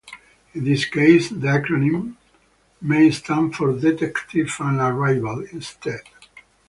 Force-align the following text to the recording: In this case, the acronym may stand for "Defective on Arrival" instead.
In 0.55 0.63
this 0.63 0.85
case, 0.85 1.29
the 1.29 1.35
acronym 1.49 2.15
may 2.81 3.11
stand 3.11 3.55
for 3.55 3.71
"Defective 3.71 4.51
on 4.59 4.79
Arrival" 4.79 5.45
instead. 5.51 6.01